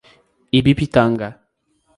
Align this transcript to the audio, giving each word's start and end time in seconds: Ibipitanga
Ibipitanga 0.57 1.29